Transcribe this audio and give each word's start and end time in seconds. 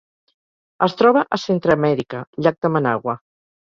Es 0.87 0.97
troba 1.03 1.23
a 1.39 1.41
Centreamèrica: 1.43 2.27
llac 2.45 2.63
de 2.65 2.77
Managua. 2.79 3.21